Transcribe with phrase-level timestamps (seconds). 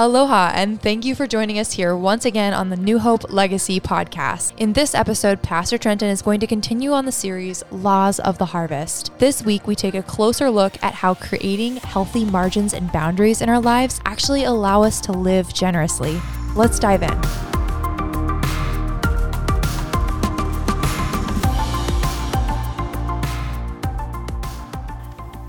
[0.00, 3.80] Aloha, and thank you for joining us here once again on the New Hope Legacy
[3.80, 4.52] podcast.
[4.56, 8.44] In this episode, Pastor Trenton is going to continue on the series Laws of the
[8.44, 9.10] Harvest.
[9.18, 13.48] This week, we take a closer look at how creating healthy margins and boundaries in
[13.48, 16.20] our lives actually allow us to live generously.
[16.54, 17.18] Let's dive in.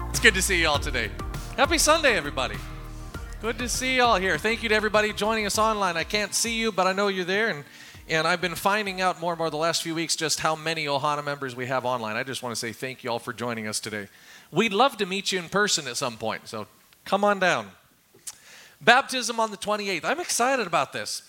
[0.10, 1.12] It's good to see you all today.
[1.56, 2.56] Happy Sunday, everybody.
[3.42, 4.38] Good to see you all here.
[4.38, 5.96] Thank you to everybody joining us online.
[5.96, 7.64] I can't see you, but I know you're there, and
[8.10, 10.88] and I've been finding out more and more the last few weeks just how many
[10.88, 12.18] Ohana members we have online.
[12.18, 14.10] I just want to say thank you all for joining us today.
[14.52, 16.68] We'd love to meet you in person at some point, so
[17.06, 17.72] come on down.
[18.82, 20.04] Baptism on the 28th.
[20.04, 21.22] I'm excited about this.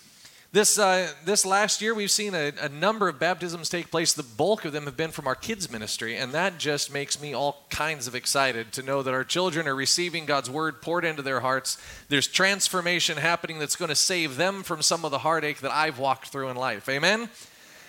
[0.53, 4.11] This, uh, this last year, we've seen a, a, number of baptisms take place.
[4.11, 7.33] The bulk of them have been from our kids' ministry, and that just makes me
[7.33, 11.21] all kinds of excited to know that our children are receiving God's word poured into
[11.21, 11.77] their hearts.
[12.09, 15.99] There's transformation happening that's going to save them from some of the heartache that I've
[15.99, 16.89] walked through in life.
[16.89, 17.29] Amen?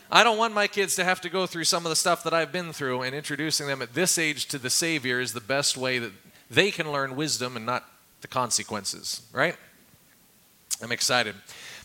[0.09, 2.33] I don't want my kids to have to go through some of the stuff that
[2.33, 5.77] I've been through, and introducing them at this age to the Savior is the best
[5.77, 6.13] way that
[6.49, 7.89] they can learn wisdom and not
[8.21, 9.57] the consequences, right?
[10.81, 11.35] I'm excited.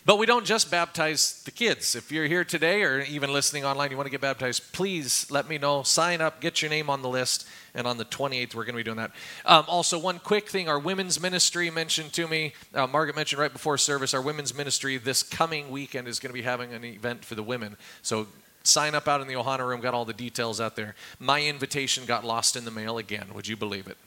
[0.08, 1.94] But we don't just baptize the kids.
[1.94, 5.50] If you're here today or even listening online, you want to get baptized, please let
[5.50, 5.82] me know.
[5.82, 8.78] Sign up, get your name on the list, and on the 28th, we're going to
[8.78, 9.10] be doing that.
[9.44, 13.52] Um, also, one quick thing our women's ministry mentioned to me, uh, Margaret mentioned right
[13.52, 17.22] before service, our women's ministry this coming weekend is going to be having an event
[17.22, 17.76] for the women.
[18.00, 18.28] So
[18.62, 20.94] sign up out in the Ohana room, got all the details out there.
[21.20, 23.26] My invitation got lost in the mail again.
[23.34, 23.98] Would you believe it?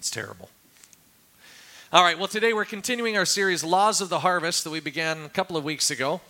[0.00, 0.48] It's terrible.
[1.94, 5.26] All right, well, today we're continuing our series, Laws of the Harvest, that we began
[5.26, 6.22] a couple of weeks ago.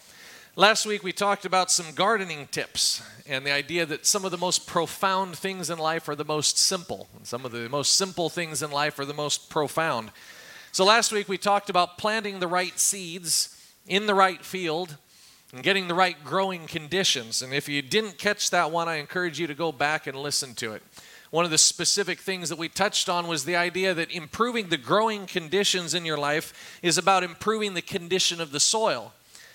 [0.56, 4.38] Last week we talked about some gardening tips and the idea that some of the
[4.38, 8.28] most profound things in life are the most simple, and some of the most simple
[8.28, 10.10] things in life are the most profound.
[10.72, 14.96] So last week we talked about planting the right seeds in the right field
[15.52, 17.40] and getting the right growing conditions.
[17.40, 20.54] And if you didn't catch that one, I encourage you to go back and listen
[20.56, 20.82] to it
[21.32, 24.76] one of the specific things that we touched on was the idea that improving the
[24.76, 29.14] growing conditions in your life is about improving the condition of the soil.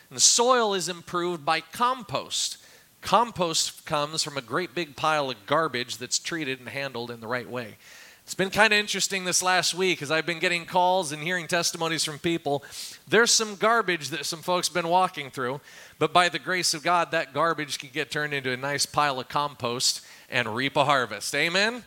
[0.09, 2.57] And the soil is improved by compost.
[3.01, 7.27] Compost comes from a great big pile of garbage that's treated and handled in the
[7.27, 7.75] right way.
[8.23, 11.47] It's been kind of interesting this last week as I've been getting calls and hearing
[11.47, 12.63] testimonies from people.
[13.07, 15.61] There's some garbage that some folks have been walking through,
[15.99, 19.19] but by the grace of God, that garbage can get turned into a nice pile
[19.19, 21.33] of compost and reap a harvest.
[21.33, 21.83] Amen?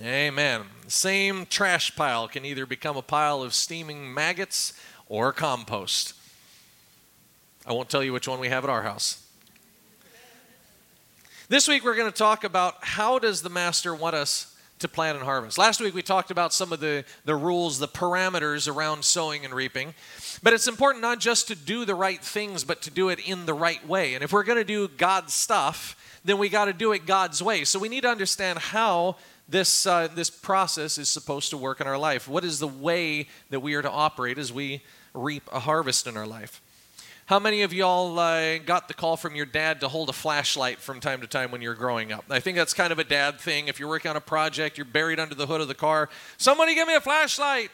[0.00, 0.62] Amen.
[0.88, 4.72] Same trash pile can either become a pile of steaming maggots
[5.08, 6.14] or compost.
[7.66, 9.24] I won't tell you which one we have at our house.
[11.48, 14.51] This week we're going to talk about how does the master want us
[14.82, 15.58] to plant and harvest.
[15.58, 19.54] Last week we talked about some of the, the rules, the parameters around sowing and
[19.54, 19.94] reaping.
[20.42, 23.46] But it's important not just to do the right things, but to do it in
[23.46, 24.14] the right way.
[24.14, 27.42] And if we're going to do God's stuff, then we got to do it God's
[27.42, 27.64] way.
[27.64, 29.16] So we need to understand how
[29.48, 32.28] this, uh, this process is supposed to work in our life.
[32.28, 34.82] What is the way that we are to operate as we
[35.14, 36.60] reap a harvest in our life?
[37.26, 40.78] How many of y'all uh, got the call from your dad to hold a flashlight
[40.78, 42.24] from time to time when you're growing up?
[42.28, 43.68] I think that's kind of a dad thing.
[43.68, 46.08] If you're working on a project, you're buried under the hood of the car.
[46.36, 47.70] Somebody give me a flashlight.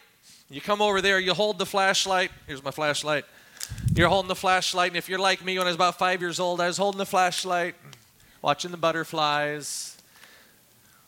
[0.50, 2.30] You come over there, you hold the flashlight.
[2.46, 3.24] Here's my flashlight.
[3.94, 6.38] You're holding the flashlight, and if you're like me when I was about five years
[6.38, 7.74] old, I was holding the flashlight
[8.42, 9.96] watching the butterflies,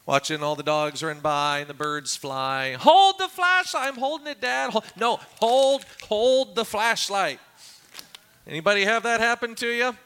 [0.06, 2.72] watching all the dogs run by and the birds fly.
[2.72, 3.88] Hold the flashlight.
[3.88, 4.70] I'm holding it, Dad.
[4.70, 7.38] Hold, no, hold, hold the flashlight.
[8.50, 9.96] Anybody have that happen to you?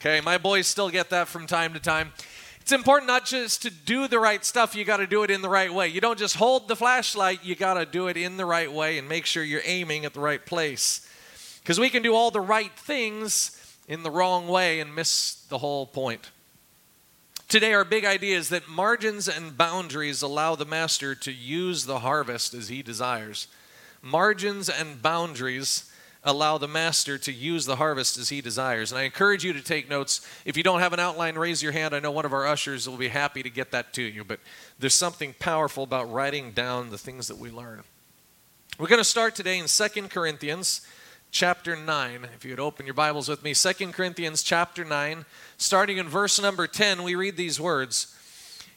[0.00, 2.12] Okay, my boys still get that from time to time.
[2.60, 5.40] It's important not just to do the right stuff, you got to do it in
[5.40, 5.86] the right way.
[5.86, 8.98] You don't just hold the flashlight, you got to do it in the right way
[8.98, 11.08] and make sure you're aiming at the right place.
[11.62, 15.58] Because we can do all the right things in the wrong way and miss the
[15.58, 16.32] whole point.
[17.46, 22.00] Today, our big idea is that margins and boundaries allow the master to use the
[22.00, 23.46] harvest as he desires.
[24.02, 25.88] Margins and boundaries
[26.26, 28.90] allow the master to use the harvest as he desires.
[28.90, 30.26] And I encourage you to take notes.
[30.44, 31.94] If you don't have an outline, raise your hand.
[31.94, 34.24] I know one of our ushers will be happy to get that to you.
[34.24, 34.40] But
[34.78, 37.84] there's something powerful about writing down the things that we learn.
[38.76, 40.84] We're going to start today in 2 Corinthians
[41.30, 42.28] chapter 9.
[42.34, 45.24] If you would open your Bibles with me, 2 Corinthians chapter 9,
[45.56, 48.16] starting in verse number 10, we read these words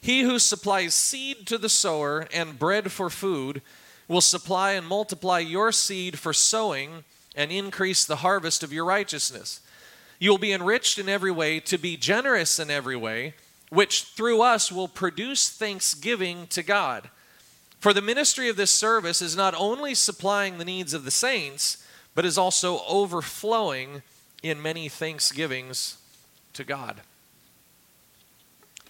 [0.00, 3.60] He who supplies seed to the sower and bread for food
[4.06, 7.04] will supply and multiply your seed for sowing
[7.40, 9.60] and increase the harvest of your righteousness.
[10.18, 13.32] You will be enriched in every way, to be generous in every way,
[13.70, 17.08] which through us will produce thanksgiving to God.
[17.78, 21.82] For the ministry of this service is not only supplying the needs of the saints,
[22.14, 24.02] but is also overflowing
[24.42, 25.96] in many thanksgivings
[26.52, 27.00] to God.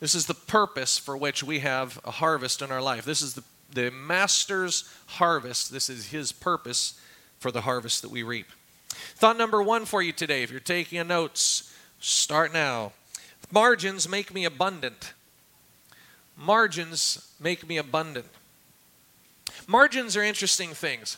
[0.00, 3.04] This is the purpose for which we have a harvest in our life.
[3.04, 5.70] This is the, the master's harvest.
[5.70, 6.99] This is his purpose
[7.40, 8.46] for the harvest that we reap.
[8.90, 12.92] Thought number one for you today, if you're taking notes, start now.
[13.50, 15.14] Margins make me abundant.
[16.36, 18.26] Margins make me abundant.
[19.66, 21.16] Margins are interesting things.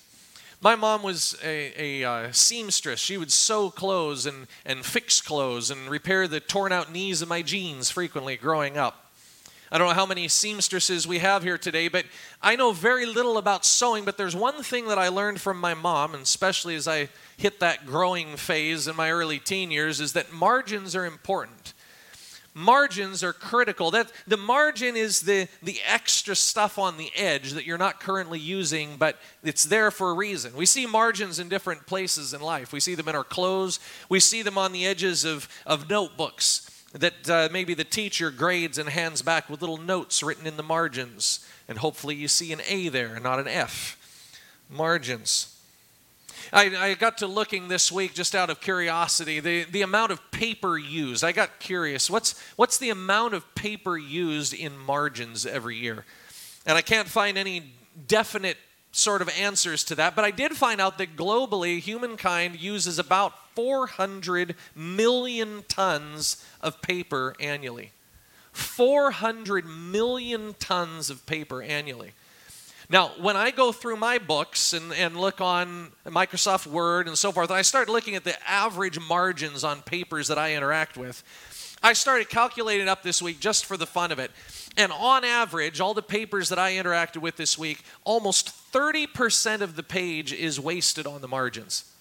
[0.61, 3.01] My mom was a, a uh, seamstress.
[3.01, 7.29] She would sew clothes and, and fix clothes and repair the torn out knees of
[7.29, 9.02] my jeans frequently growing up.
[9.73, 12.05] I don't know how many seamstresses we have here today, but
[12.43, 14.05] I know very little about sewing.
[14.05, 17.09] But there's one thing that I learned from my mom, and especially as I
[17.39, 21.73] hit that growing phase in my early teen years, is that margins are important
[22.55, 23.91] margins are critical.
[23.93, 28.39] That the margin is the, the extra stuff on the edge that you're not currently
[28.39, 30.55] using, but it's there for a reason.
[30.55, 32.71] We see margins in different places in life.
[32.71, 33.81] We see them in our clothes.
[34.11, 38.79] We see them on the edges of, of notebooks that uh, maybe the teacher grades
[38.79, 41.47] and hands back with little notes written in the margins.
[41.69, 43.99] And hopefully you see an A there, not an F.
[44.69, 45.49] Margins.
[46.53, 50.31] I, I got to looking this week just out of curiosity, the, the amount of
[50.31, 51.25] paper used.
[51.25, 52.11] I got curious.
[52.11, 56.05] What's, what's the amount of paper used in margins every year?
[56.67, 57.73] And I can't find any
[58.07, 58.59] definite
[58.93, 63.33] sort of answers to that, but I did find out that globally, humankind uses about
[63.55, 67.93] 400 million tons of paper annually.
[68.53, 72.13] 400 million tons of paper annually.
[72.91, 77.33] Now, when I go through my books and, and look on Microsoft Word and so
[77.33, 81.23] forth, and I start looking at the average margins on papers that I interact with,
[81.83, 84.31] I started calculating up this week just for the fun of it.
[84.77, 89.75] And on average, all the papers that I interacted with this week, almost 30% of
[89.75, 91.92] the page is wasted on the margins.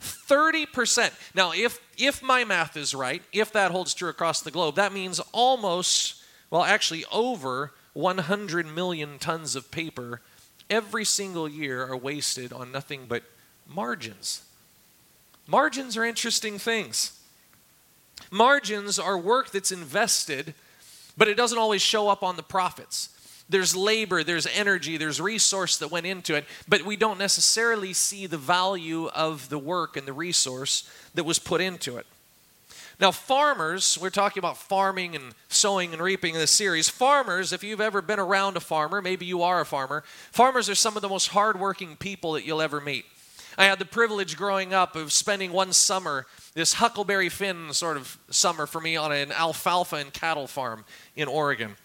[0.00, 1.12] 30%.
[1.34, 4.92] Now, if if my math is right, if that holds true across the globe, that
[4.92, 10.20] means almost, well, actually over 100 million tons of paper
[10.70, 13.24] every single year are wasted on nothing but
[13.68, 14.42] margins.
[15.46, 17.20] Margins are interesting things.
[18.30, 20.54] Margins are work that's invested,
[21.18, 23.08] but it doesn't always show up on the profits.
[23.50, 28.26] There's labor, there's energy, there's resource that went into it, but we don't necessarily see
[28.26, 32.06] the value of the work and the resource that was put into it.
[33.00, 36.88] Now, farmers, we're talking about farming and sowing and reaping in this series.
[36.88, 40.74] Farmers, if you've ever been around a farmer, maybe you are a farmer, farmers are
[40.74, 43.04] some of the most hardworking people that you'll ever meet.
[43.58, 48.16] I had the privilege growing up of spending one summer, this Huckleberry Finn sort of
[48.30, 50.84] summer for me, on an alfalfa and cattle farm
[51.16, 51.76] in Oregon.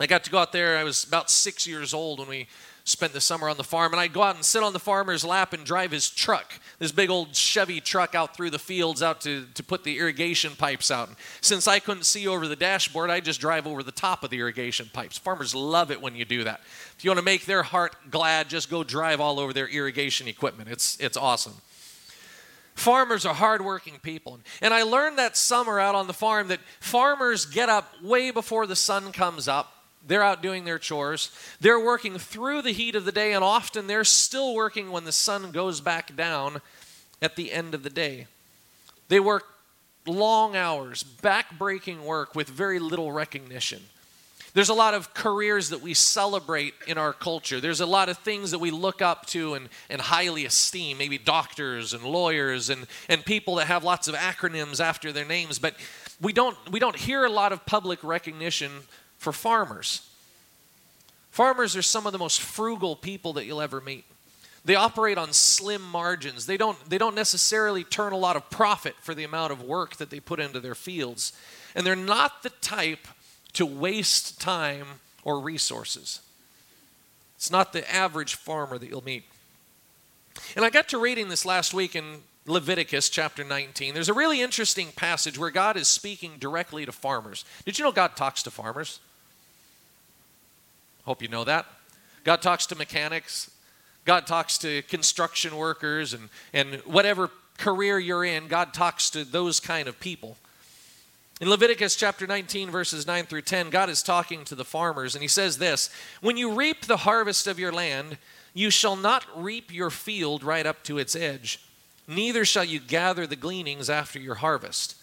[0.00, 2.48] I got to go out there, I was about six years old when we
[2.84, 5.26] spent the summer on the farm, and I'd go out and sit on the farmer's
[5.26, 9.20] lap and drive his truck, this big old Chevy truck out through the fields out
[9.20, 11.08] to, to put the irrigation pipes out.
[11.08, 14.30] And since I couldn't see over the dashboard, I just drive over the top of
[14.30, 15.18] the irrigation pipes.
[15.18, 16.60] Farmers love it when you do that.
[16.96, 20.28] If you want to make their heart glad, just go drive all over their irrigation
[20.28, 20.70] equipment.
[20.70, 21.54] It's, it's awesome.
[22.74, 24.40] Farmers are hardworking people.
[24.62, 28.66] And I learned that summer out on the farm that farmers get up way before
[28.66, 31.30] the sun comes up they're out doing their chores.
[31.60, 35.12] They're working through the heat of the day, and often they're still working when the
[35.12, 36.60] sun goes back down
[37.22, 38.26] at the end of the day.
[39.08, 39.44] They work
[40.06, 43.82] long hours, back-breaking work with very little recognition.
[44.52, 47.60] There's a lot of careers that we celebrate in our culture.
[47.60, 51.18] There's a lot of things that we look up to and, and highly esteem, maybe
[51.18, 55.60] doctors and lawyers and, and people that have lots of acronyms after their names.
[55.60, 55.76] But
[56.20, 58.72] we don't, we don't hear a lot of public recognition
[59.20, 60.08] for farmers.
[61.30, 64.04] Farmers are some of the most frugal people that you'll ever meet.
[64.64, 66.46] They operate on slim margins.
[66.46, 69.96] They don't, they don't necessarily turn a lot of profit for the amount of work
[69.96, 71.34] that they put into their fields.
[71.74, 73.06] And they're not the type
[73.52, 74.86] to waste time
[75.22, 76.20] or resources.
[77.36, 79.24] It's not the average farmer that you'll meet.
[80.56, 83.92] And I got to reading this last week in Leviticus chapter 19.
[83.92, 87.44] There's a really interesting passage where God is speaking directly to farmers.
[87.66, 89.00] Did you know God talks to farmers?
[91.04, 91.66] Hope you know that.
[92.24, 93.50] God talks to mechanics,
[94.04, 99.60] God talks to construction workers, and, and whatever career you're in, God talks to those
[99.60, 100.36] kind of people.
[101.40, 105.22] In Leviticus chapter 19, verses 9 through 10, God is talking to the farmers, and
[105.22, 105.90] He says this
[106.20, 108.18] When you reap the harvest of your land,
[108.52, 111.60] you shall not reap your field right up to its edge,
[112.06, 114.96] neither shall you gather the gleanings after your harvest.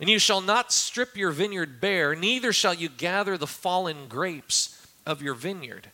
[0.00, 4.81] And you shall not strip your vineyard bare, neither shall you gather the fallen grapes
[5.06, 5.88] of your vineyard.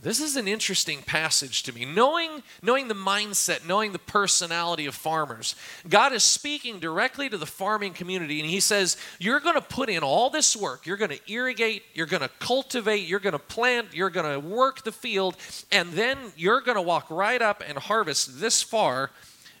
[0.00, 1.84] This is an interesting passage to me.
[1.84, 5.56] Knowing, knowing the mindset, knowing the personality of farmers,
[5.88, 9.88] God is speaking directly to the farming community, and He says, You're going to put
[9.88, 10.86] in all this work.
[10.86, 14.46] You're going to irrigate, you're going to cultivate, you're going to plant, you're going to
[14.46, 15.36] work the field,
[15.72, 19.10] and then you're going to walk right up and harvest this far,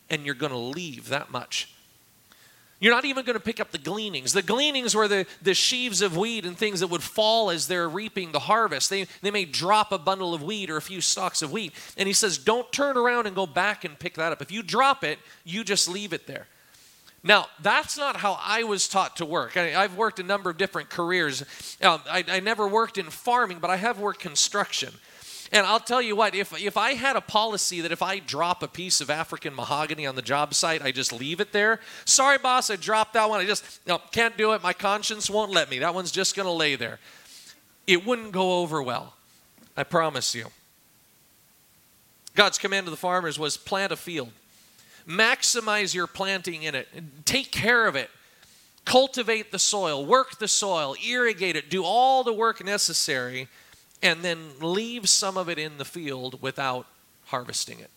[0.08, 1.74] and you're going to leave that much.
[2.80, 4.32] You're not even going to pick up the gleanings.
[4.32, 7.88] The gleanings were the, the sheaves of wheat and things that would fall as they're
[7.88, 8.88] reaping the harvest.
[8.88, 11.72] They, they may drop a bundle of wheat or a few stalks of wheat.
[11.96, 14.40] And he says, Don't turn around and go back and pick that up.
[14.40, 16.46] If you drop it, you just leave it there.
[17.24, 19.56] Now, that's not how I was taught to work.
[19.56, 21.42] I, have worked a number of different careers.
[21.82, 24.92] Um, I, I never worked in farming, but I have worked construction.
[25.50, 28.62] And I'll tell you what, if, if I had a policy that if I drop
[28.62, 31.80] a piece of African mahogany on the job site, I just leave it there.
[32.04, 33.40] Sorry, boss, I dropped that one.
[33.40, 34.62] I just no, can't do it.
[34.62, 35.78] My conscience won't let me.
[35.78, 36.98] That one's just going to lay there.
[37.86, 39.14] It wouldn't go over well.
[39.76, 40.46] I promise you.
[42.34, 44.30] God's command to the farmers was plant a field,
[45.08, 46.88] maximize your planting in it,
[47.24, 48.10] take care of it
[48.88, 53.46] cultivate the soil, work the soil, irrigate it, do all the work necessary
[54.02, 56.86] and then leave some of it in the field without
[57.26, 57.90] harvesting it.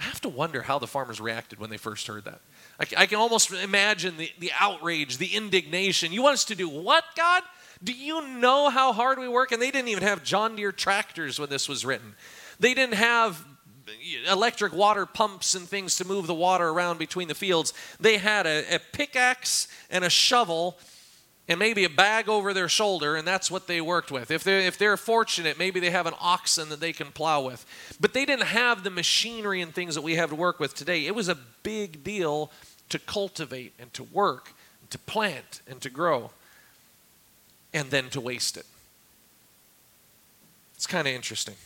[0.00, 2.40] I have to wonder how the farmers reacted when they first heard that.
[2.78, 6.12] I, I can almost imagine the, the outrage, the indignation.
[6.12, 7.42] You want us to do what, God?
[7.82, 9.52] Do you know how hard we work?
[9.52, 12.14] And they didn't even have John Deere tractors when this was written.
[12.58, 13.44] They didn't have
[14.30, 17.74] electric water pumps and things to move the water around between the fields.
[17.98, 20.78] They had a, a pickaxe and a shovel
[21.48, 24.30] and maybe a bag over their shoulder, and that's what they worked with.
[24.30, 27.66] If they're, if they're fortunate, maybe they have an oxen that they can plow with.
[28.00, 31.06] But they didn't have the machinery and things that we have to work with today.
[31.06, 32.52] It was a big deal
[32.88, 36.30] to cultivate and to work, and to plant and to grow,
[37.72, 38.66] and then to waste it.
[40.76, 41.56] It's kind of interesting.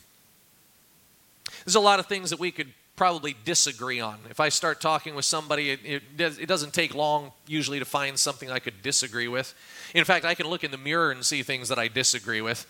[1.64, 4.18] There's a lot of things that we could probably disagree on.
[4.30, 8.18] If I start talking with somebody, it, it, it, doesn't take long usually to find
[8.18, 9.54] something I could disagree with.
[9.94, 12.66] In fact, I can look in the mirror and see things that I disagree with.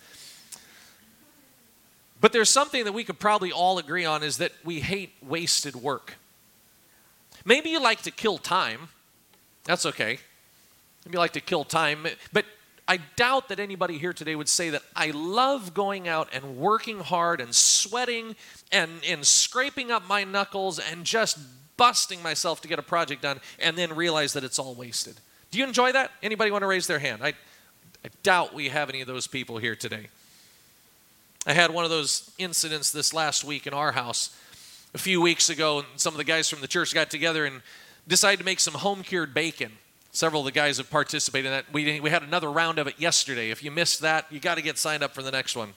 [2.19, 5.75] But there's something that we could probably all agree on is that we hate wasted
[5.75, 6.15] work.
[7.43, 8.89] Maybe you like to kill time.
[9.65, 10.19] That's okay.
[11.05, 12.07] Maybe you like to kill time.
[12.33, 12.45] But
[12.87, 16.99] I doubt that anybody here today would say that I love going out and working
[16.99, 18.35] hard and sweating
[18.71, 21.39] and, and scraping up my knuckles and just
[21.77, 25.15] busting myself to get a project done and then realize that it's all wasted.
[25.49, 26.11] Do you enjoy that?
[26.21, 27.23] Anybody want to raise their hand?
[27.23, 27.29] I,
[28.03, 30.07] I doubt we have any of those people here today.
[31.47, 34.35] I had one of those incidents this last week in our house
[34.93, 37.61] a few weeks ago, and some of the guys from the church got together and
[38.07, 39.71] decided to make some home cured bacon.
[40.15, 41.65] Several of the guys have participated in that.
[41.73, 43.51] We, we had another round of it yesterday.
[43.51, 45.73] If you missed that, you got to get signed up for the next one.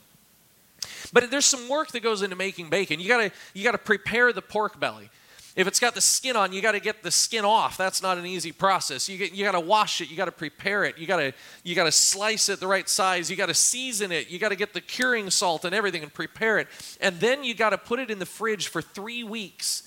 [1.13, 3.01] But there's some work that goes into making bacon.
[3.01, 5.11] You got to you got to prepare the pork belly.
[5.57, 7.77] If it's got the skin on, you got to get the skin off.
[7.77, 9.09] That's not an easy process.
[9.09, 10.09] You, get, you got to wash it.
[10.09, 10.99] You got to prepare it.
[10.99, 11.33] You got to
[11.65, 13.29] you got to slice it the right size.
[13.29, 14.31] You got to season it.
[14.31, 16.69] You got to get the curing salt and everything and prepare it.
[17.01, 19.83] And then you got to put it in the fridge for three weeks,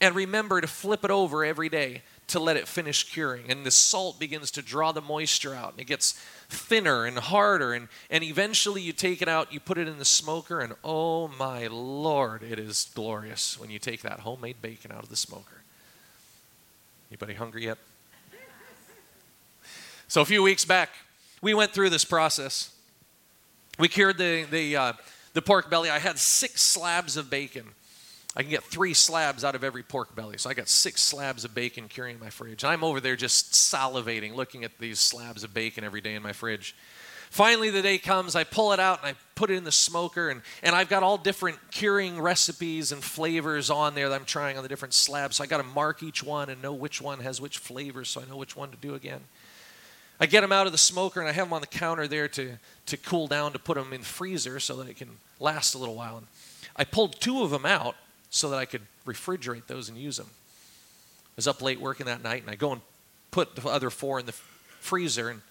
[0.00, 2.00] and remember to flip it over every day
[2.32, 3.44] to let it finish curing.
[3.48, 6.12] And the salt begins to draw the moisture out, and it gets
[6.48, 7.72] thinner and harder.
[7.72, 11.28] And, and eventually you take it out, you put it in the smoker, and oh
[11.28, 15.62] my lord, it is glorious when you take that homemade bacon out of the smoker.
[17.10, 17.78] Anybody hungry yet?
[20.08, 20.90] So a few weeks back,
[21.40, 22.74] we went through this process.
[23.78, 24.92] We cured the, the, uh,
[25.32, 25.88] the pork belly.
[25.88, 27.64] I had six slabs of bacon.
[28.34, 30.38] I can get three slabs out of every pork belly.
[30.38, 32.62] So I got six slabs of bacon curing in my fridge.
[32.62, 36.22] And I'm over there just salivating, looking at these slabs of bacon every day in
[36.22, 36.74] my fridge.
[37.28, 40.28] Finally, the day comes, I pull it out and I put it in the smoker,
[40.28, 44.58] and, and I've got all different curing recipes and flavors on there that I'm trying
[44.58, 45.36] on the different slabs.
[45.36, 48.20] So I got to mark each one and know which one has which flavors so
[48.20, 49.20] I know which one to do again.
[50.20, 52.28] I get them out of the smoker and I have them on the counter there
[52.28, 55.08] to, to cool down to put them in the freezer so that it can
[55.40, 56.18] last a little while.
[56.18, 56.26] And
[56.76, 57.96] I pulled two of them out
[58.32, 60.26] so that I could refrigerate those and use them.
[60.30, 62.80] I was up late working that night, and I go and
[63.30, 65.28] put the other four in the freezer.
[65.28, 65.42] And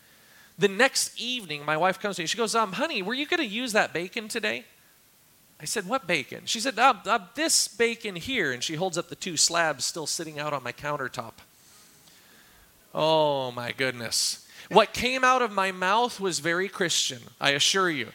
[0.58, 2.26] the next evening, my wife comes to me.
[2.26, 4.66] She goes, um, "Honey, were you going to use that bacon today?"
[5.60, 9.10] I said, "What bacon?" She said, uh, uh, "This bacon here." And she holds up
[9.10, 11.34] the two slabs still sitting out on my countertop.
[12.96, 14.48] Oh my goodness!
[14.70, 17.22] What came out of my mouth was very Christian.
[17.40, 18.08] I assure you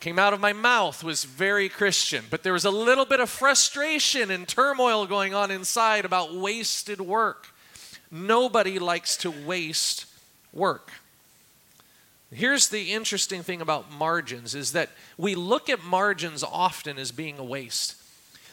[0.00, 3.28] came out of my mouth was very Christian, but there was a little bit of
[3.28, 7.48] frustration and turmoil going on inside about wasted work.
[8.10, 10.06] Nobody likes to waste
[10.52, 10.92] work.
[12.32, 17.38] Here's the interesting thing about margins is that we look at margins often as being
[17.38, 17.96] a waste.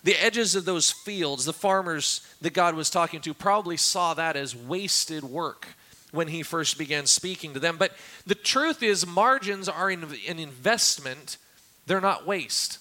[0.03, 4.35] The edges of those fields, the farmers that God was talking to probably saw that
[4.35, 5.67] as wasted work
[6.11, 7.77] when he first began speaking to them.
[7.77, 7.93] But
[8.25, 11.37] the truth is, margins are an investment,
[11.85, 12.79] they're not waste.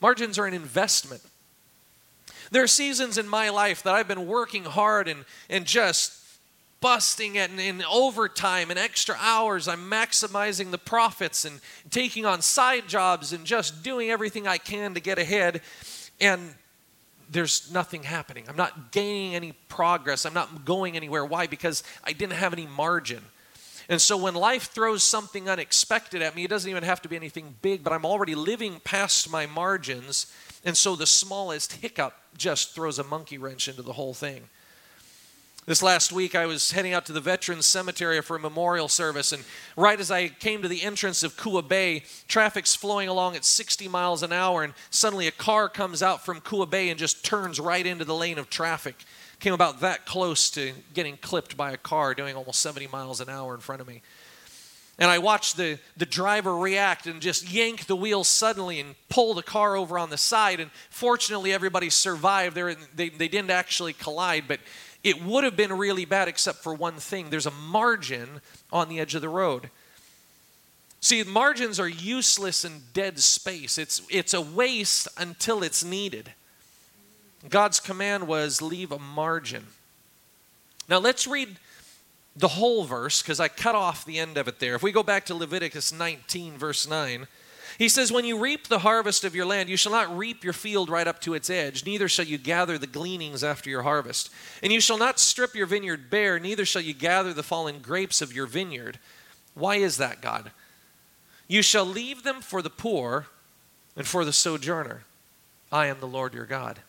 [0.00, 1.22] Margins are an investment.
[2.50, 6.18] There are seasons in my life that I've been working hard and, and just
[6.82, 9.68] busting it in overtime and extra hours.
[9.68, 11.60] I'm maximizing the profits and
[11.90, 15.62] taking on side jobs and just doing everything I can to get ahead.
[16.20, 16.54] And
[17.32, 18.44] there's nothing happening.
[18.48, 20.26] I'm not gaining any progress.
[20.26, 21.24] I'm not going anywhere.
[21.24, 21.46] Why?
[21.46, 23.22] Because I didn't have any margin.
[23.88, 27.16] And so when life throws something unexpected at me, it doesn't even have to be
[27.16, 30.32] anything big, but I'm already living past my margins.
[30.64, 34.48] And so the smallest hiccup just throws a monkey wrench into the whole thing.
[35.64, 39.30] This last week, I was heading out to the Veterans Cemetery for a memorial service,
[39.30, 39.44] and
[39.76, 43.86] right as I came to the entrance of Kua Bay, traffic's flowing along at 60
[43.86, 47.60] miles an hour, and suddenly a car comes out from Kua Bay and just turns
[47.60, 48.96] right into the lane of traffic.
[49.38, 53.28] Came about that close to getting clipped by a car doing almost 70 miles an
[53.28, 54.02] hour in front of me.
[54.98, 59.32] And I watched the, the driver react and just yank the wheel suddenly and pull
[59.32, 60.60] the car over on the side.
[60.60, 62.54] And fortunately, everybody survived.
[62.54, 64.60] They, they, they didn't actually collide, but
[65.04, 68.40] it would have been really bad except for one thing there's a margin
[68.72, 69.70] on the edge of the road.
[71.00, 73.76] See, margins are useless and dead space.
[73.76, 76.32] It's, it's a waste until it's needed.
[77.48, 79.66] God's command was leave a margin.
[80.88, 81.56] Now let's read
[82.36, 84.76] the whole verse because I cut off the end of it there.
[84.76, 87.26] If we go back to Leviticus 19, verse 9,
[87.78, 90.52] he says, When you reap the harvest of your land, you shall not reap your
[90.52, 94.30] field right up to its edge, neither shall you gather the gleanings after your harvest.
[94.62, 98.20] And you shall not strip your vineyard bare, neither shall you gather the fallen grapes
[98.22, 98.98] of your vineyard.
[99.54, 100.50] Why is that, God?
[101.48, 103.26] You shall leave them for the poor
[103.96, 105.02] and for the sojourner.
[105.70, 106.80] I am the Lord your God.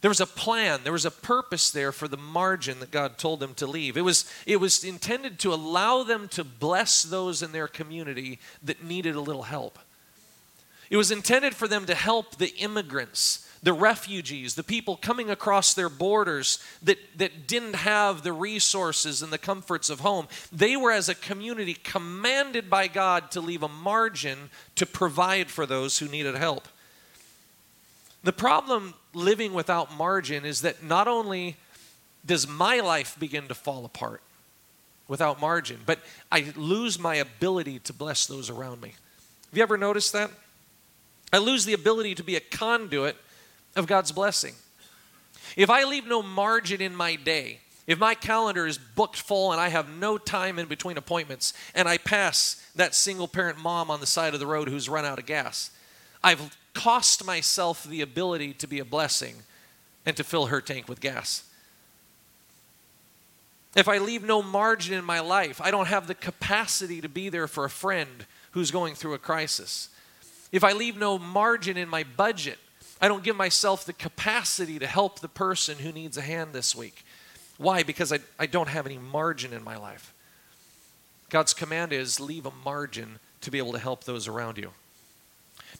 [0.00, 3.40] There was a plan, there was a purpose there for the margin that God told
[3.40, 3.96] them to leave.
[3.96, 8.84] It was, it was intended to allow them to bless those in their community that
[8.84, 9.78] needed a little help.
[10.88, 15.74] It was intended for them to help the immigrants, the refugees, the people coming across
[15.74, 20.28] their borders that, that didn't have the resources and the comforts of home.
[20.52, 25.66] They were, as a community, commanded by God to leave a margin to provide for
[25.66, 26.68] those who needed help.
[28.24, 31.56] The problem living without margin is that not only
[32.26, 34.22] does my life begin to fall apart
[35.06, 36.00] without margin, but
[36.30, 38.94] I lose my ability to bless those around me.
[39.50, 40.30] Have you ever noticed that?
[41.32, 43.16] I lose the ability to be a conduit
[43.76, 44.54] of God's blessing.
[45.56, 49.60] If I leave no margin in my day, if my calendar is booked full and
[49.60, 54.00] I have no time in between appointments, and I pass that single parent mom on
[54.00, 55.70] the side of the road who's run out of gas,
[56.22, 59.34] I've cost myself the ability to be a blessing
[60.06, 61.44] and to fill her tank with gas.
[63.76, 67.28] If I leave no margin in my life, I don't have the capacity to be
[67.28, 69.88] there for a friend who's going through a crisis.
[70.50, 72.58] If I leave no margin in my budget,
[73.00, 76.74] I don't give myself the capacity to help the person who needs a hand this
[76.74, 77.04] week.
[77.58, 77.82] Why?
[77.82, 80.14] Because I, I don't have any margin in my life.
[81.28, 84.70] God's command is leave a margin to be able to help those around you.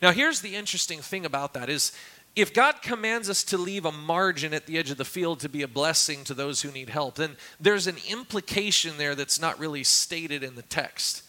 [0.00, 1.92] Now, here's the interesting thing about that is
[2.36, 5.48] if God commands us to leave a margin at the edge of the field to
[5.48, 9.58] be a blessing to those who need help, then there's an implication there that's not
[9.58, 11.24] really stated in the text.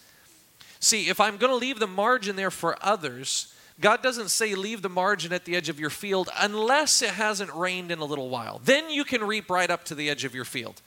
[0.78, 4.82] See, if I'm going to leave the margin there for others, God doesn't say leave
[4.82, 8.28] the margin at the edge of your field unless it hasn't rained in a little
[8.28, 8.60] while.
[8.64, 10.80] Then you can reap right up to the edge of your field.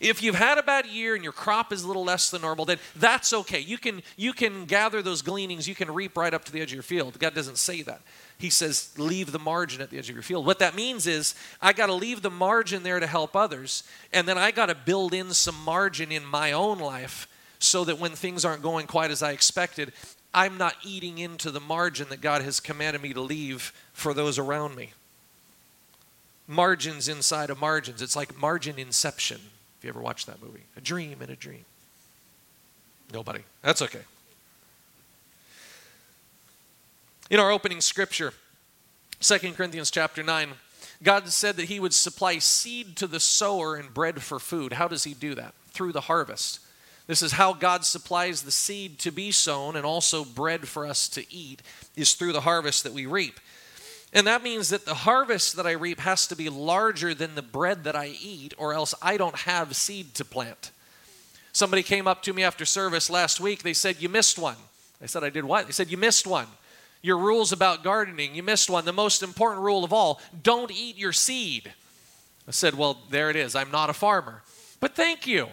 [0.00, 2.64] If you've had a bad year and your crop is a little less than normal,
[2.64, 3.60] then that's okay.
[3.60, 6.70] You can, you can gather those gleanings, you can reap right up to the edge
[6.70, 7.18] of your field.
[7.18, 8.00] God doesn't say that.
[8.38, 10.46] He says, leave the margin at the edge of your field.
[10.46, 14.26] What that means is, I got to leave the margin there to help others, and
[14.26, 17.28] then I got to build in some margin in my own life
[17.60, 19.92] so that when things aren't going quite as I expected,
[20.34, 24.38] I'm not eating into the margin that God has commanded me to leave for those
[24.38, 24.92] around me.
[26.48, 28.02] Margins inside of margins.
[28.02, 29.40] It's like margin inception.
[29.82, 31.64] If you ever watched that movie, A Dream in a Dream.
[33.12, 33.40] Nobody.
[33.62, 34.02] That's okay.
[37.30, 38.32] In our opening scripture,
[39.18, 40.50] 2 Corinthians chapter 9,
[41.02, 44.74] God said that He would supply seed to the sower and bread for food.
[44.74, 45.52] How does He do that?
[45.72, 46.60] Through the harvest.
[47.08, 51.08] This is how God supplies the seed to be sown and also bread for us
[51.08, 51.60] to eat,
[51.96, 53.40] is through the harvest that we reap.
[54.12, 57.42] And that means that the harvest that I reap has to be larger than the
[57.42, 60.70] bread that I eat, or else I don't have seed to plant.
[61.52, 63.62] Somebody came up to me after service last week.
[63.62, 64.56] They said, You missed one.
[65.02, 65.66] I said, I did what?
[65.66, 66.46] They said, You missed one.
[67.00, 68.84] Your rules about gardening, you missed one.
[68.84, 71.72] The most important rule of all don't eat your seed.
[72.46, 73.54] I said, Well, there it is.
[73.54, 74.42] I'm not a farmer.
[74.80, 75.48] But thank you.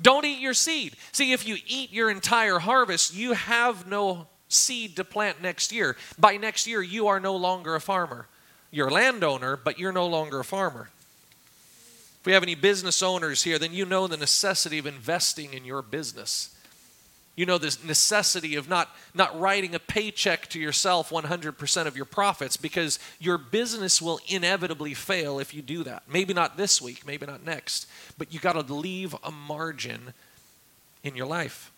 [0.00, 0.94] Don't eat your seed.
[1.10, 5.96] See, if you eat your entire harvest, you have no seed to plant next year.
[6.18, 8.26] By next year, you are no longer a farmer.
[8.70, 10.90] You're a landowner, but you're no longer a farmer.
[12.20, 15.64] If we have any business owners here, then you know the necessity of investing in
[15.64, 16.54] your business.
[17.36, 22.04] You know the necessity of not, not writing a paycheck to yourself 100% of your
[22.04, 26.02] profits because your business will inevitably fail if you do that.
[26.12, 27.86] Maybe not this week, maybe not next,
[28.18, 30.14] but you got to leave a margin
[31.04, 31.70] in your life.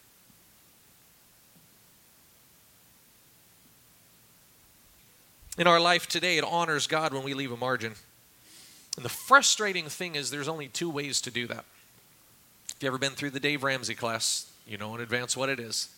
[5.61, 7.93] In our life today, it honors God when we leave a margin.
[8.97, 11.67] And the frustrating thing is there's only two ways to do that.
[12.71, 15.61] If you ever been through the Dave Ramsey class, you know in advance what it
[15.61, 15.91] is.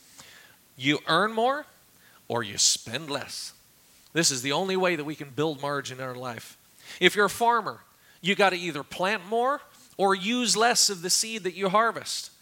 [0.76, 1.64] You earn more
[2.26, 3.52] or you spend less.
[4.12, 6.58] This is the only way that we can build margin in our life.
[6.98, 7.78] If you're a farmer,
[8.20, 9.60] you got to either plant more
[9.96, 12.32] or use less of the seed that you harvest.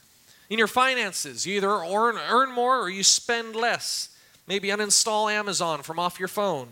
[0.49, 4.09] In your finances, you either earn, earn more or you spend less.
[4.47, 6.69] Maybe uninstall Amazon from off your phone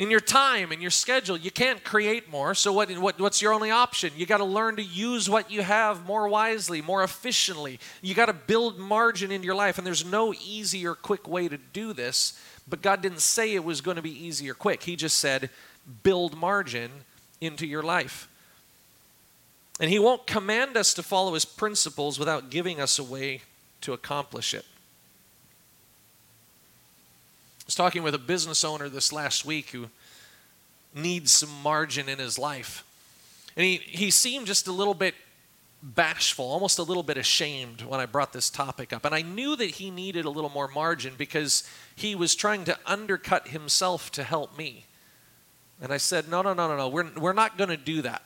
[0.00, 2.54] in your time and your schedule you can't create more.
[2.54, 4.10] So what, what, what's your only option?
[4.16, 7.78] You got to learn to use what you have more wisely more efficiently.
[8.00, 11.48] You got to build margin in your life and there's no easy or quick way
[11.48, 14.84] to do this but god didn't say it was going to be easy or quick.
[14.84, 15.50] He just said
[16.02, 16.90] build margin
[17.40, 18.26] into your life.
[19.80, 23.42] And he won't command us to follow his principles without giving us a way
[23.82, 24.64] to accomplish it
[27.70, 29.86] was talking with a business owner this last week who
[30.92, 32.84] needs some margin in his life.
[33.56, 35.14] And he, he seemed just a little bit
[35.80, 39.04] bashful, almost a little bit ashamed when I brought this topic up.
[39.04, 41.62] And I knew that he needed a little more margin because
[41.94, 44.86] he was trying to undercut himself to help me.
[45.80, 48.22] And I said, No, no, no, no, no, we're, we're not going to do that.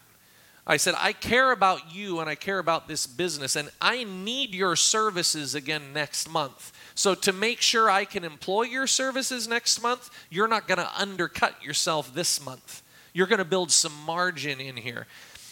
[0.67, 4.55] I said, I care about you and I care about this business, and I need
[4.55, 6.73] your services again next month.
[6.95, 10.91] So, to make sure I can employ your services next month, you're not going to
[10.99, 12.83] undercut yourself this month.
[13.13, 15.07] You're going to build some margin in here.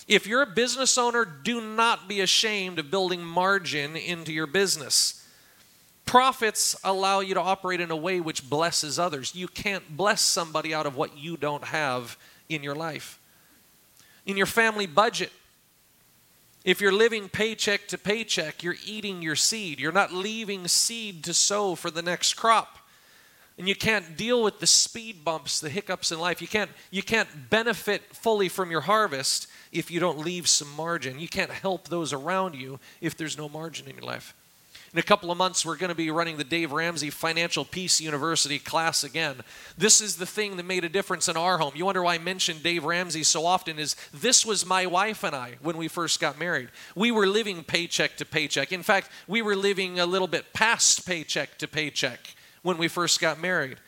[0.09, 5.27] If you're a business owner, do not be ashamed of building margin into your business.
[6.07, 9.35] Profits allow you to operate in a way which blesses others.
[9.35, 12.16] You can't bless somebody out of what you don't have
[12.48, 13.18] in your life.
[14.26, 15.32] In your family budget,
[16.64, 19.80] if you're living paycheck to paycheck, you're eating your seed.
[19.80, 22.78] You're not leaving seed to sow for the next crop.
[23.58, 26.40] And you can't deal with the speed bumps, the hiccups in life.
[26.40, 31.18] You can't, you can't benefit fully from your harvest if you don't leave some margin.
[31.18, 34.35] You can't help those around you if there's no margin in your life.
[34.92, 37.98] In a couple of months, we're going to be running the Dave Ramsey Financial Peace
[37.98, 39.37] University class again.
[39.78, 41.72] This is the thing that made a difference in our home.
[41.74, 45.35] You wonder why I mention Dave Ramsey so often is this was my wife and
[45.35, 46.68] I when we first got married.
[46.94, 48.70] We were living paycheck to paycheck.
[48.70, 53.18] In fact, we were living a little bit past paycheck to paycheck when we first
[53.18, 53.78] got married.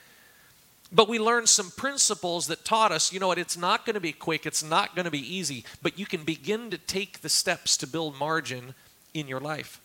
[0.91, 4.01] But we learned some principles that taught us, you know what, it's not going to
[4.01, 7.29] be quick, it's not going to be easy, but you can begin to take the
[7.29, 8.75] steps to build margin
[9.13, 9.83] in your life.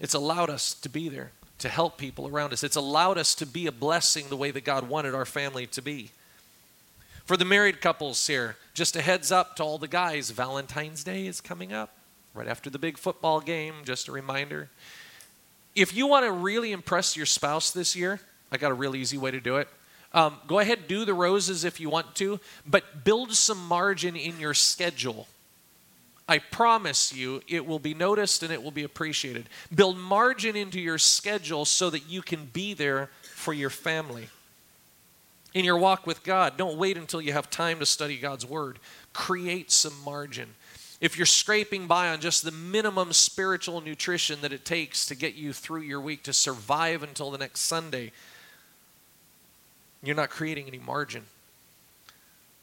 [0.00, 2.64] It's allowed us to be there, to help people around us.
[2.64, 5.82] It's allowed us to be a blessing the way that God wanted our family to
[5.82, 6.10] be.
[7.24, 11.26] For the married couples here, just a heads up to all the guys Valentine's Day
[11.26, 11.96] is coming up
[12.34, 14.68] right after the big football game, just a reminder.
[15.74, 18.20] If you want to really impress your spouse this year,
[18.52, 19.68] I got a real easy way to do it.
[20.12, 24.38] Um, go ahead, do the roses if you want to, but build some margin in
[24.38, 25.26] your schedule
[26.26, 29.48] I promise you it will be noticed and it will be appreciated.
[29.74, 34.28] Build margin into your schedule so that you can be there for your family.
[35.52, 38.78] In your walk with God, don't wait until you have time to study God's Word.
[39.12, 40.54] Create some margin.
[41.00, 45.34] If you're scraping by on just the minimum spiritual nutrition that it takes to get
[45.34, 48.10] you through your week to survive until the next Sunday,
[50.02, 51.24] you're not creating any margin.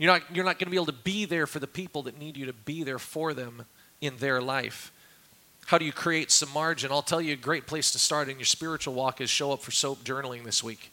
[0.01, 2.17] You're not, you're not going to be able to be there for the people that
[2.17, 3.65] need you to be there for them
[4.01, 4.91] in their life.
[5.67, 6.91] How do you create some margin?
[6.91, 9.61] I'll tell you a great place to start in your spiritual walk is show up
[9.61, 10.91] for soap journaling this week.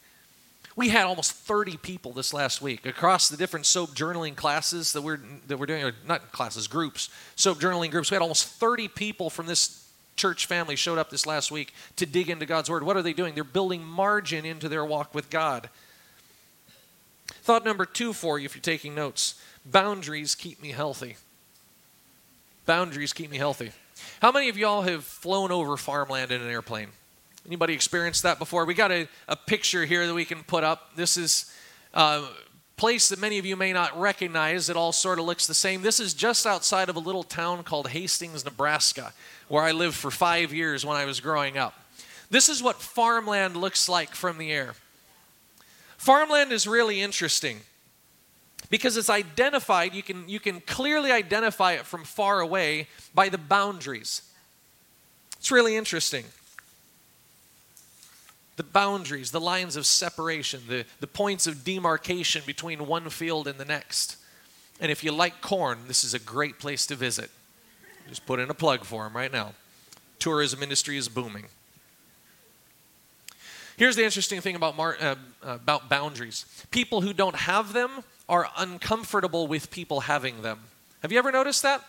[0.75, 5.01] We had almost 30 people this last week across the different soap journaling classes that
[5.01, 8.11] we're, that we're doing, or not classes, groups, soap journaling groups.
[8.11, 12.05] We had almost 30 people from this church family showed up this last week to
[12.05, 12.83] dig into God's Word.
[12.83, 13.33] What are they doing?
[13.33, 15.67] They're building margin into their walk with God.
[17.43, 21.17] Thought number two for you if you're taking notes boundaries keep me healthy.
[22.65, 23.71] Boundaries keep me healthy.
[24.21, 26.89] How many of y'all have flown over farmland in an airplane?
[27.45, 28.65] Anybody experienced that before?
[28.65, 30.95] We got a, a picture here that we can put up.
[30.95, 31.51] This is
[31.93, 32.23] a
[32.77, 34.69] place that many of you may not recognize.
[34.69, 35.81] It all sort of looks the same.
[35.81, 39.13] This is just outside of a little town called Hastings, Nebraska,
[39.47, 41.73] where I lived for five years when I was growing up.
[42.29, 44.75] This is what farmland looks like from the air.
[45.99, 47.59] Farmland is really interesting
[48.69, 53.37] because it's identified, you can, you can clearly identify it from far away by the
[53.37, 54.21] boundaries.
[55.37, 56.23] It's really interesting.
[58.55, 63.59] The boundaries, the lines of separation, the, the points of demarcation between one field and
[63.59, 64.15] the next.
[64.79, 67.29] And if you like corn, this is a great place to visit.
[68.07, 69.53] Just put in a plug for them right now.
[70.17, 71.47] Tourism industry is booming.
[73.79, 78.49] Here's the interesting thing about, mar- uh, about boundaries people who don't have them are
[78.57, 80.59] uncomfortable with people having them.
[81.01, 81.81] Have you ever noticed that?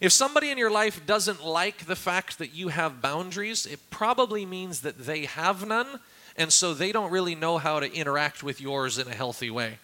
[0.00, 4.46] If somebody in your life doesn't like the fact that you have boundaries, it probably
[4.46, 6.00] means that they have none,
[6.38, 9.80] and so they don't really know how to interact with yours in a healthy way.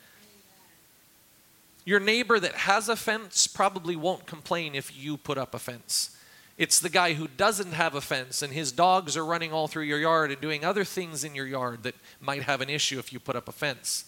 [1.84, 6.16] Your neighbor that has a fence probably won't complain if you put up a fence.
[6.60, 9.84] It's the guy who doesn't have a fence and his dogs are running all through
[9.84, 13.14] your yard and doing other things in your yard that might have an issue if
[13.14, 14.04] you put up a fence.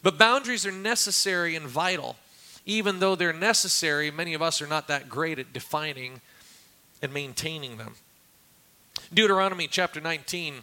[0.00, 2.14] But boundaries are necessary and vital.
[2.66, 6.20] Even though they're necessary, many of us are not that great at defining
[7.02, 7.96] and maintaining them.
[9.12, 10.62] Deuteronomy chapter 19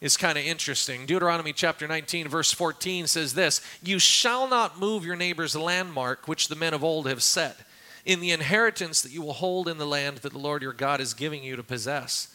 [0.00, 1.04] is kind of interesting.
[1.04, 6.46] Deuteronomy chapter 19, verse 14 says this You shall not move your neighbor's landmark, which
[6.46, 7.56] the men of old have set
[8.04, 11.00] in the inheritance that you will hold in the land that the Lord your God
[11.00, 12.34] is giving you to possess.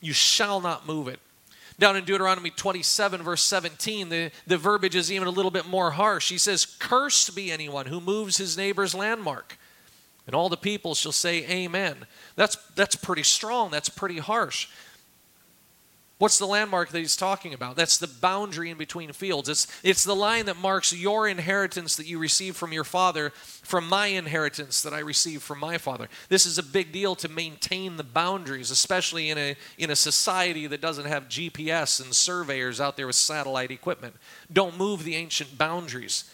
[0.00, 1.20] You shall not move it.
[1.78, 5.92] Down in Deuteronomy 27, verse 17, the, the verbiage is even a little bit more
[5.92, 6.28] harsh.
[6.28, 9.58] He says, Cursed be anyone who moves his neighbor's landmark.
[10.26, 11.96] And all the people shall say, Amen.
[12.36, 13.70] That's, that's pretty strong.
[13.70, 14.68] That's pretty harsh.
[16.22, 17.74] What's the landmark that he's talking about?
[17.74, 19.48] That's the boundary in between fields.
[19.48, 23.88] It's, it's the line that marks your inheritance that you receive from your father from
[23.88, 26.08] my inheritance that I received from my father.
[26.28, 30.68] This is a big deal to maintain the boundaries, especially in a, in a society
[30.68, 34.14] that doesn't have GPS and surveyors out there with satellite equipment.
[34.52, 36.30] Don't move the ancient boundaries.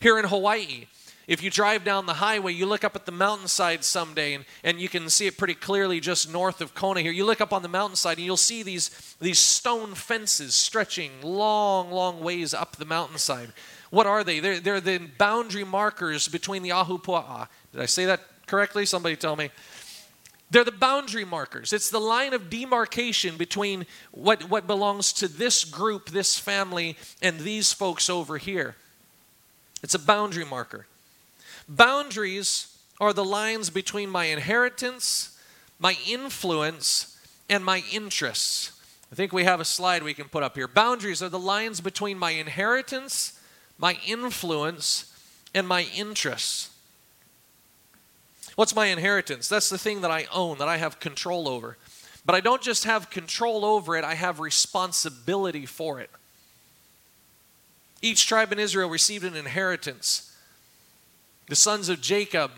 [0.00, 0.86] Here in Hawaii,
[1.30, 4.80] if you drive down the highway, you look up at the mountainside someday, and, and
[4.80, 7.12] you can see it pretty clearly just north of Kona here.
[7.12, 11.92] You look up on the mountainside, and you'll see these, these stone fences stretching long,
[11.92, 13.52] long ways up the mountainside.
[13.90, 14.40] What are they?
[14.40, 17.24] They're, they're the boundary markers between the Ahupua'a.
[17.24, 18.84] Ah, did I say that correctly?
[18.84, 19.50] Somebody tell me.
[20.50, 21.72] They're the boundary markers.
[21.72, 27.38] It's the line of demarcation between what, what belongs to this group, this family, and
[27.38, 28.74] these folks over here.
[29.84, 30.86] It's a boundary marker.
[31.70, 35.38] Boundaries are the lines between my inheritance,
[35.78, 37.16] my influence,
[37.48, 38.72] and my interests.
[39.12, 40.66] I think we have a slide we can put up here.
[40.66, 43.40] Boundaries are the lines between my inheritance,
[43.78, 45.16] my influence,
[45.54, 46.70] and my interests.
[48.56, 49.48] What's my inheritance?
[49.48, 51.76] That's the thing that I own, that I have control over.
[52.26, 56.10] But I don't just have control over it, I have responsibility for it.
[58.02, 60.29] Each tribe in Israel received an inheritance
[61.50, 62.52] the sons of Jacob,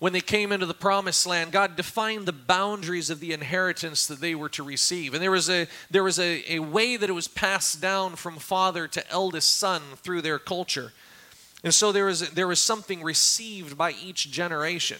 [0.00, 4.20] when they came into the promised land, God defined the boundaries of the inheritance that
[4.20, 5.14] they were to receive.
[5.14, 8.36] And there was a, there was a, a way that it was passed down from
[8.38, 10.92] father to eldest son through their culture.
[11.62, 14.98] And so there was, there was something received by each generation.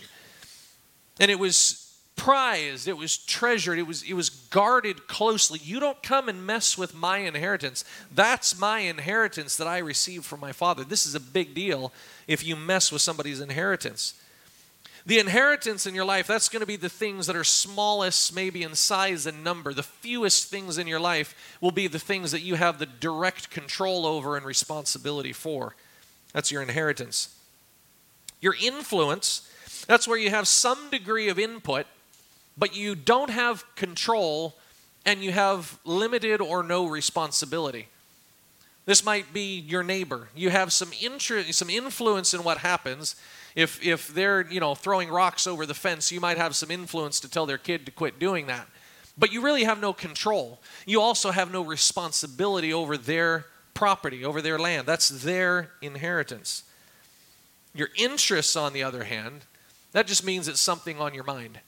[1.19, 1.84] And it was
[2.17, 5.61] prized, it was treasured, it was, it was guarded closely.
[5.63, 7.85] You don't come and mess with my inheritance.
[8.15, 10.85] That's my inheritance that I received from my father.
[10.85, 11.93] This is a big deal
[12.27, 14.15] if you mess with somebody's inheritance.
[15.07, 18.63] The inheritance in your life, that's going to be the things that are smallest, maybe
[18.63, 19.75] in size and number.
[19.75, 23.51] The fewest things in your life will be the things that you have the direct
[23.51, 25.77] control over and responsibility for.
[26.33, 27.37] That's your inheritance.
[28.41, 29.51] Your influence,
[29.87, 31.87] that's where you have some degree of input
[32.57, 34.55] but you don't have control
[35.05, 37.89] and you have limited or no responsibility.
[38.87, 40.29] This might be your neighbor.
[40.35, 43.17] You have some interest, some influence in what happens.
[43.55, 47.21] If if they're you know throwing rocks over the fence, you might have some influence
[47.21, 48.67] to tell their kid to quit doing that.
[49.17, 50.61] But you really have no control.
[50.87, 54.87] You also have no responsibility over their property, over their land.
[54.87, 56.65] That's their inheritance.
[57.75, 59.43] Your interests, on the other hand,
[59.93, 61.61] that just means it's something on your mind.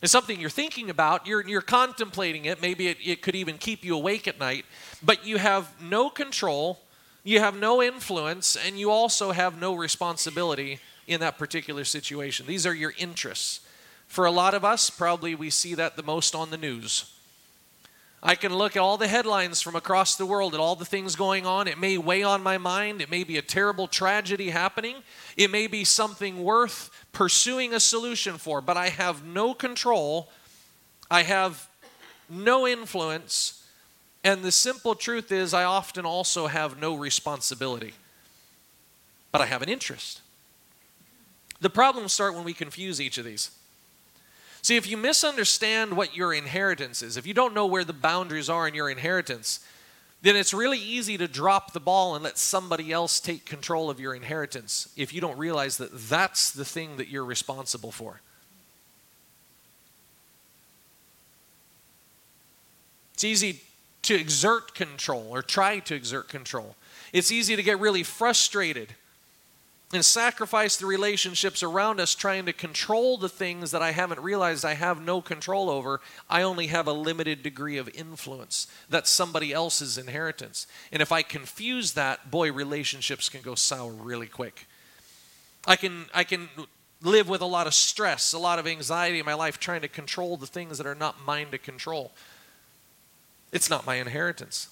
[0.00, 3.84] It's something you're thinking about, you're, you're contemplating it, maybe it, it could even keep
[3.84, 4.64] you awake at night,
[5.02, 6.78] but you have no control,
[7.24, 12.46] you have no influence, and you also have no responsibility in that particular situation.
[12.46, 13.60] These are your interests.
[14.06, 17.12] For a lot of us, probably we see that the most on the news.
[18.22, 21.14] I can look at all the headlines from across the world and all the things
[21.14, 21.68] going on.
[21.68, 23.00] It may weigh on my mind.
[23.00, 24.96] It may be a terrible tragedy happening.
[25.36, 30.28] It may be something worth pursuing a solution for, but I have no control.
[31.10, 31.68] I have
[32.30, 33.66] no influence.
[34.22, 37.94] And the simple truth is, I often also have no responsibility,
[39.32, 40.20] but I have an interest.
[41.60, 43.50] The problems start when we confuse each of these.
[44.62, 48.48] See, if you misunderstand what your inheritance is, if you don't know where the boundaries
[48.48, 49.58] are in your inheritance,
[50.20, 54.00] then it's really easy to drop the ball and let somebody else take control of
[54.00, 58.20] your inheritance if you don't realize that that's the thing that you're responsible for.
[63.14, 63.60] It's easy
[64.02, 66.76] to exert control or try to exert control.
[67.12, 68.94] It's easy to get really frustrated
[69.92, 74.64] and sacrifice the relationships around us trying to control the things that I haven't realized
[74.64, 76.00] I have no control over.
[76.28, 78.66] I only have a limited degree of influence.
[78.90, 80.66] That's somebody else's inheritance.
[80.92, 84.66] And if I confuse that, boy, relationships can go sour really quick.
[85.66, 86.50] I can I can
[87.00, 89.88] live with a lot of stress, a lot of anxiety in my life trying to
[89.88, 92.12] control the things that are not mine to control.
[93.52, 94.68] It's not my inheritance.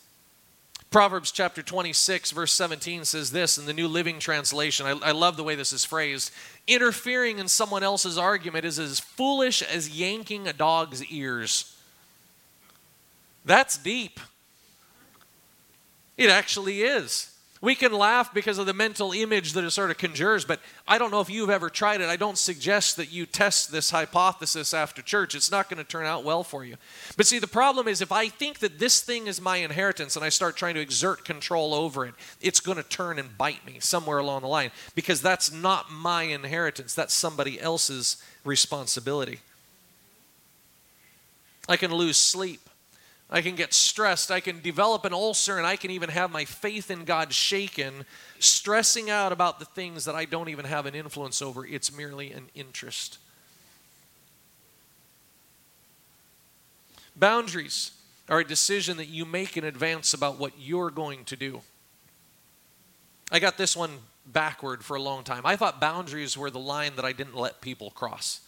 [0.90, 4.86] Proverbs chapter 26, verse 17 says this in the New Living Translation.
[4.86, 6.30] I, I, love the way this is phrased.
[6.66, 11.76] Interfering in someone else's argument is as foolish as yanking a dog's ears.
[13.44, 14.20] That's deep.
[16.16, 17.35] It actually is.
[17.62, 20.98] We can laugh because of the mental image that it sort of conjures, but I
[20.98, 22.08] don't know if you've ever tried it.
[22.08, 25.34] I don't suggest that you test this hypothesis after church.
[25.34, 26.76] It's not going to turn out well for you.
[27.16, 30.24] But see, the problem is if I think that this thing is my inheritance and
[30.24, 33.78] I start trying to exert control over it, it's going to turn and bite me
[33.80, 39.40] somewhere along the line because that's not my inheritance, that's somebody else's responsibility.
[41.68, 42.60] I can lose sleep.
[43.28, 44.30] I can get stressed.
[44.30, 48.04] I can develop an ulcer, and I can even have my faith in God shaken,
[48.38, 51.66] stressing out about the things that I don't even have an influence over.
[51.66, 53.18] It's merely an interest.
[57.16, 57.92] Boundaries
[58.28, 61.62] are a decision that you make in advance about what you're going to do.
[63.32, 63.90] I got this one
[64.24, 65.42] backward for a long time.
[65.44, 68.40] I thought boundaries were the line that I didn't let people cross.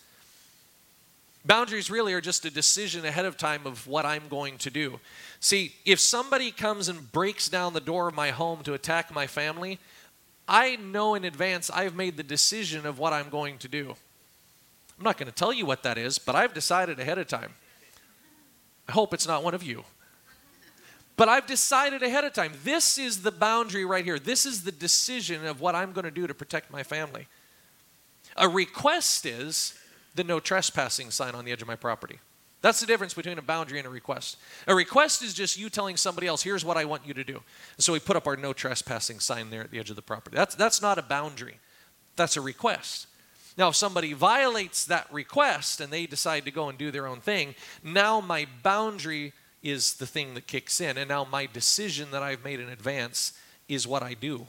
[1.49, 5.01] Boundaries really are just a decision ahead of time of what I'm going to do.
[5.41, 9.27] See, if somebody comes and breaks down the door of my home to attack my
[9.27, 9.79] family,
[10.47, 13.95] I know in advance I've made the decision of what I'm going to do.
[14.99, 17.55] I'm not going to tell you what that is, but I've decided ahead of time.
[18.87, 19.85] I hope it's not one of you.
[21.17, 22.53] But I've decided ahead of time.
[22.63, 24.19] This is the boundary right here.
[24.19, 27.27] This is the decision of what I'm going to do to protect my family.
[28.37, 29.73] A request is
[30.19, 32.19] the no trespassing sign on the edge of my property.
[32.61, 34.37] That's the difference between a boundary and a request.
[34.67, 37.41] A request is just you telling somebody else, here's what I want you to do.
[37.77, 40.03] And so we put up our no trespassing sign there at the edge of the
[40.03, 40.37] property.
[40.37, 41.59] That's, that's not a boundary,
[42.17, 43.07] that's a request.
[43.57, 47.21] Now, if somebody violates that request and they decide to go and do their own
[47.21, 50.97] thing, now my boundary is the thing that kicks in.
[50.97, 53.33] And now my decision that I've made in advance
[53.69, 54.47] is what I do.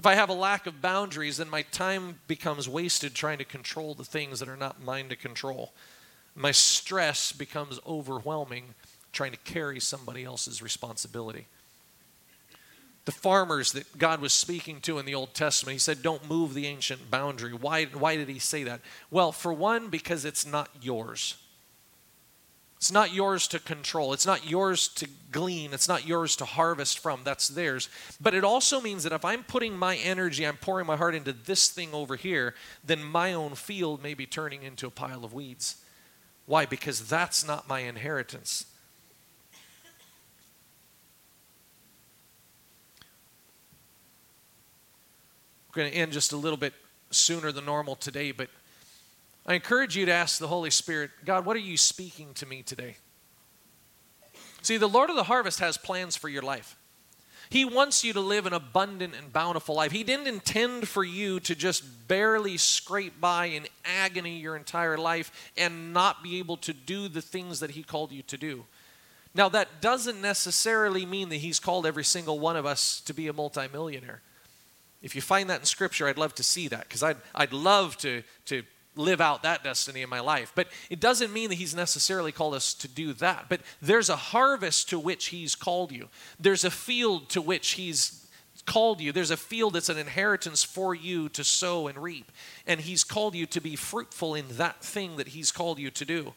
[0.00, 3.92] If I have a lack of boundaries, then my time becomes wasted trying to control
[3.92, 5.74] the things that are not mine to control.
[6.34, 8.72] My stress becomes overwhelming
[9.12, 11.48] trying to carry somebody else's responsibility.
[13.04, 16.54] The farmers that God was speaking to in the Old Testament, he said, Don't move
[16.54, 17.52] the ancient boundary.
[17.52, 18.80] Why, why did he say that?
[19.10, 21.36] Well, for one, because it's not yours.
[22.80, 24.14] It's not yours to control.
[24.14, 25.74] It's not yours to glean.
[25.74, 27.20] It's not yours to harvest from.
[27.24, 27.90] That's theirs.
[28.18, 31.34] But it also means that if I'm putting my energy, I'm pouring my heart into
[31.34, 35.34] this thing over here, then my own field may be turning into a pile of
[35.34, 35.76] weeds.
[36.46, 36.64] Why?
[36.64, 38.64] Because that's not my inheritance.
[45.68, 46.72] We're going to end just a little bit
[47.10, 48.48] sooner than normal today, but
[49.50, 52.62] I encourage you to ask the Holy Spirit, God, what are you speaking to me
[52.62, 52.94] today?
[54.62, 56.76] See, the Lord of the harvest has plans for your life.
[57.48, 59.90] He wants you to live an abundant and bountiful life.
[59.90, 65.50] He didn't intend for you to just barely scrape by in agony your entire life
[65.56, 68.66] and not be able to do the things that He called you to do.
[69.34, 73.26] Now, that doesn't necessarily mean that He's called every single one of us to be
[73.26, 74.22] a multimillionaire.
[75.02, 77.96] If you find that in Scripture, I'd love to see that because I'd, I'd love
[77.96, 78.62] to, to
[78.96, 80.52] live out that destiny in my life.
[80.54, 83.46] But it doesn't mean that He's necessarily called us to do that.
[83.48, 88.26] But there's a harvest to which He's called you, there's a field to which He's
[88.66, 89.10] called you.
[89.10, 92.30] There's a field that's an inheritance for you to sow and reap.
[92.66, 96.04] And He's called you to be fruitful in that thing that He's called you to
[96.04, 96.34] do,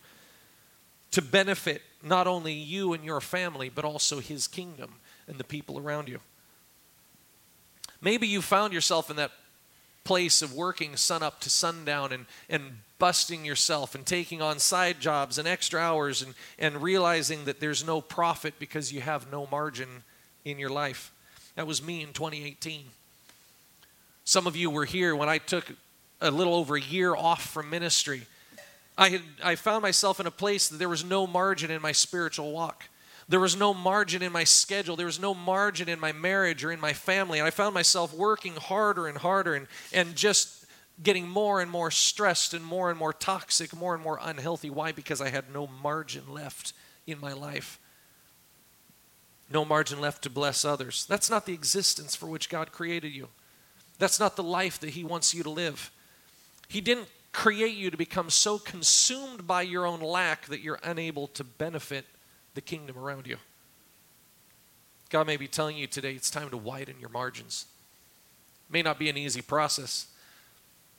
[1.12, 4.96] to benefit not only you and your family, but also His kingdom
[5.28, 6.20] and the people around you.
[8.02, 9.32] Maybe you found yourself in that
[10.04, 15.00] place of working sun up to sundown and, and busting yourself and taking on side
[15.00, 19.48] jobs and extra hours and, and realizing that there's no profit because you have no
[19.52, 20.04] margin
[20.46, 21.12] in your life.
[21.56, 22.86] That was me in 2018.
[24.26, 25.72] Some of you were here when I took
[26.22, 28.24] a little over a year off from ministry.
[28.98, 31.92] I, had, I found myself in a place that there was no margin in my
[31.92, 32.86] spiritual walk.
[33.34, 34.96] There was no margin in my schedule.
[34.96, 37.40] There was no margin in my marriage or in my family.
[37.40, 40.68] And I found myself working harder and harder and, and just
[41.02, 44.70] getting more and more stressed and more and more toxic, more and more unhealthy.
[44.70, 44.92] Why?
[44.92, 46.74] Because I had no margin left
[47.08, 47.80] in my life.
[49.52, 51.08] No margin left to bless others.
[51.10, 53.30] That's not the existence for which God created you.
[53.98, 55.90] That's not the life that He wants you to live.
[56.68, 61.26] He didn't create you to become so consumed by your own lack that you're unable
[61.30, 62.06] to benefit
[62.54, 63.38] the kingdom around you.
[65.10, 67.66] God may be telling you today it's time to widen your margins.
[68.70, 70.08] It may not be an easy process.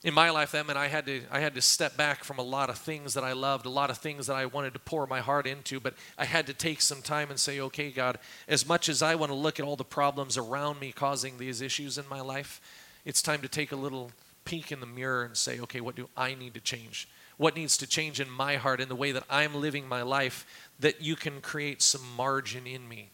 [0.03, 2.43] In my life, that meant I had to I had to step back from a
[2.43, 5.07] lot of things that I loved, a lot of things that I wanted to pour
[5.07, 8.67] my heart into, but I had to take some time and say, okay, God, as
[8.67, 11.97] much as I want to look at all the problems around me causing these issues
[11.97, 12.61] in my life,
[13.03, 14.11] it's time to take a little
[14.45, 17.07] peek in the mirror and say, okay, what do I need to change?
[17.37, 20.45] What needs to change in my heart, in the way that I'm living my life,
[20.79, 23.09] that you can create some margin in me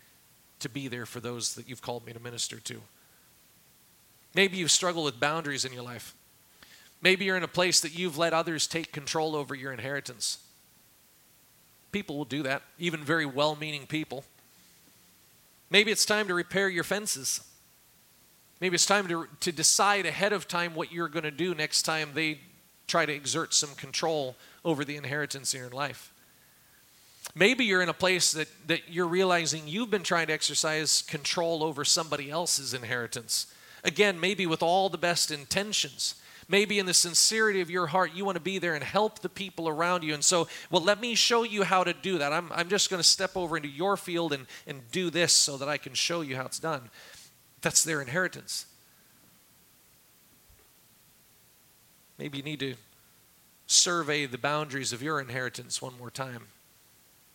[0.60, 2.82] to be there for those that you've called me to minister to.
[4.36, 6.14] Maybe you've struggled with boundaries in your life.
[7.02, 10.38] Maybe you're in a place that you've let others take control over your inheritance.
[11.92, 14.24] People will do that, even very well meaning people.
[15.70, 17.42] Maybe it's time to repair your fences.
[18.60, 21.82] Maybe it's time to, to decide ahead of time what you're going to do next
[21.82, 22.40] time they
[22.92, 24.36] try to exert some control
[24.66, 26.12] over the inheritance in your life.
[27.34, 31.64] Maybe you're in a place that, that you're realizing you've been trying to exercise control
[31.64, 33.48] over somebody else's inheritance.
[33.86, 36.16] Again, maybe with all the best intentions.
[36.50, 39.30] Maybe in the sincerity of your heart, you want to be there and help the
[39.30, 40.14] people around you.
[40.14, 42.34] And so, well, let me show you how to do that.
[42.34, 45.56] I'm, I'm just going to step over into your field and, and do this so
[45.58, 46.90] that I can show you how it's done.
[47.62, 48.66] That's their inheritance.
[52.22, 52.76] Maybe you need to
[53.66, 56.44] survey the boundaries of your inheritance one more time.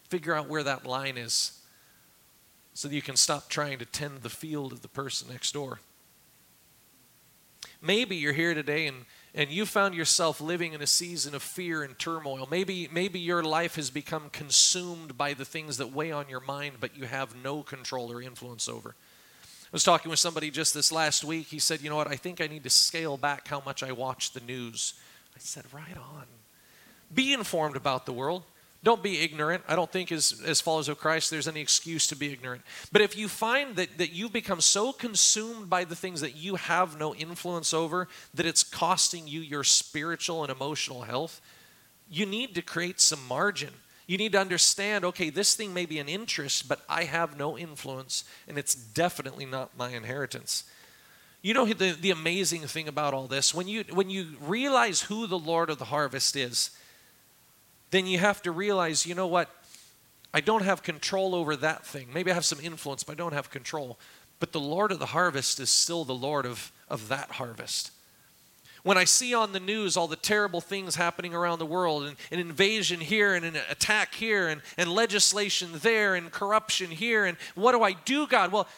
[0.08, 1.58] Figure out where that line is
[2.72, 5.80] so that you can stop trying to tend the field of the person next door.
[7.82, 11.82] Maybe you're here today and, and you found yourself living in a season of fear
[11.82, 12.46] and turmoil.
[12.48, 16.76] Maybe, maybe your life has become consumed by the things that weigh on your mind,
[16.78, 18.94] but you have no control or influence over.
[19.66, 21.48] I was talking with somebody just this last week.
[21.48, 22.08] He said, You know what?
[22.08, 24.94] I think I need to scale back how much I watch the news.
[25.34, 26.24] I said, Right on.
[27.12, 28.44] Be informed about the world.
[28.84, 29.64] Don't be ignorant.
[29.66, 32.62] I don't think as, as followers of Christ there's any excuse to be ignorant.
[32.92, 36.54] But if you find that, that you've become so consumed by the things that you
[36.54, 41.40] have no influence over that it's costing you your spiritual and emotional health,
[42.08, 43.72] you need to create some margin.
[44.06, 47.58] You need to understand okay, this thing may be an interest, but I have no
[47.58, 50.64] influence, and it's definitely not my inheritance.
[51.42, 53.54] You know the, the amazing thing about all this?
[53.54, 56.70] When you, when you realize who the Lord of the harvest is,
[57.90, 59.48] then you have to realize, you know what?
[60.34, 62.08] I don't have control over that thing.
[62.12, 63.98] Maybe I have some influence, but I don't have control.
[64.38, 67.90] But the Lord of the harvest is still the Lord of, of that harvest.
[68.86, 72.16] When I see on the news all the terrible things happening around the world, and
[72.30, 77.36] an invasion here, and an attack here, and, and legislation there, and corruption here, and
[77.56, 78.52] what do I do, God?
[78.52, 78.68] Well,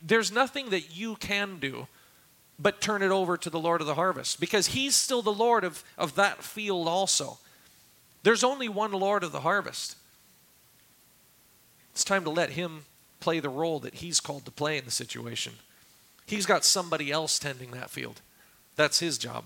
[0.00, 1.88] there's nothing that you can do
[2.56, 5.64] but turn it over to the Lord of the harvest because He's still the Lord
[5.64, 7.38] of, of that field also.
[8.22, 9.96] There's only one Lord of the harvest.
[11.90, 12.84] It's time to let Him
[13.18, 15.54] play the role that He's called to play in the situation.
[16.26, 18.20] He's got somebody else tending that field.
[18.78, 19.44] That's His job.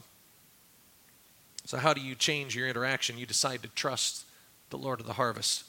[1.65, 3.17] So, how do you change your interaction?
[3.17, 4.27] You decide to trust
[4.69, 5.65] the Lord of the harvest.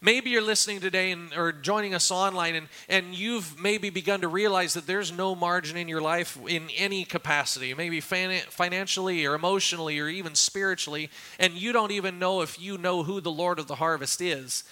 [0.00, 4.28] Maybe you're listening today and, or joining us online, and, and you've maybe begun to
[4.28, 9.34] realize that there's no margin in your life in any capacity, maybe fan, financially or
[9.34, 11.10] emotionally or even spiritually,
[11.40, 14.62] and you don't even know if you know who the Lord of the harvest is.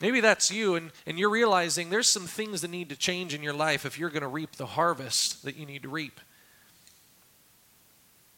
[0.00, 3.42] Maybe that's you, and, and you're realizing there's some things that need to change in
[3.42, 6.20] your life if you're going to reap the harvest that you need to reap.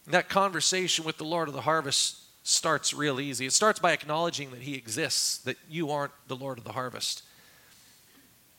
[0.07, 3.45] that conversation with the Lord of the harvest starts real easy.
[3.45, 7.23] It starts by acknowledging that He exists, that you aren't the Lord of the harvest.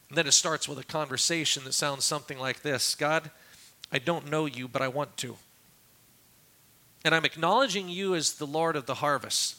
[0.09, 3.30] And then it starts with a conversation that sounds something like this God,
[3.90, 5.36] I don't know you, but I want to.
[7.05, 9.57] And I'm acknowledging you as the Lord of the harvest.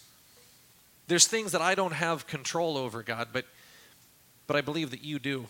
[1.14, 3.46] There's things that I don't have control over, God, but,
[4.48, 5.46] but I believe that you do.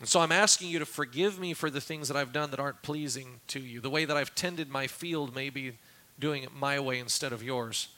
[0.00, 2.60] And so I'm asking you to forgive me for the things that I've done that
[2.60, 3.80] aren't pleasing to you.
[3.80, 5.78] The way that I've tended my field, maybe
[6.20, 7.88] doing it my way instead of yours.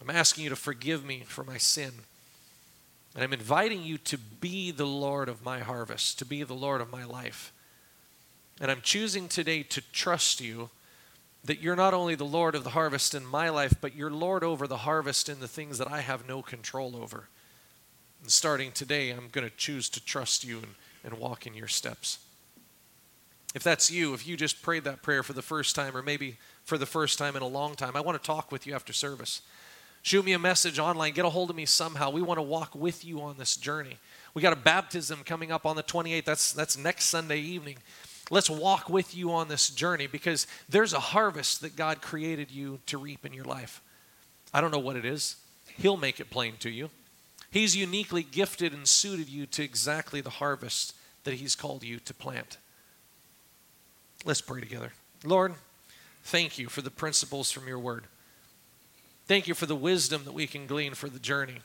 [0.00, 1.92] I'm asking you to forgive me for my sin.
[3.14, 6.80] And I'm inviting you to be the Lord of my harvest, to be the Lord
[6.80, 7.52] of my life.
[8.60, 10.70] And I'm choosing today to trust you
[11.44, 14.42] that you're not only the Lord of the harvest in my life, but you're Lord
[14.42, 17.28] over the harvest in the things that I have no control over.
[18.22, 20.74] And starting today, I'm going to choose to trust you and,
[21.04, 22.18] and walk in your steps.
[23.54, 26.38] If that's you, if you just prayed that prayer for the first time, or maybe
[26.64, 28.92] for the first time in a long time, I want to talk with you after
[28.92, 29.42] service.
[30.02, 32.10] Shoot me a message online, get a hold of me somehow.
[32.10, 33.98] We want to walk with you on this journey.
[34.32, 36.24] We got a baptism coming up on the 28th.
[36.24, 37.76] That's, that's next Sunday evening.
[38.30, 42.80] Let's walk with you on this journey because there's a harvest that God created you
[42.86, 43.82] to reap in your life.
[44.52, 45.36] I don't know what it is.
[45.76, 46.90] He'll make it plain to you.
[47.50, 50.94] He's uniquely gifted and suited you to exactly the harvest
[51.24, 52.58] that He's called you to plant.
[54.24, 54.92] Let's pray together.
[55.22, 55.54] Lord,
[56.24, 58.04] thank you for the principles from your word.
[59.26, 61.58] Thank you for the wisdom that we can glean for the journey.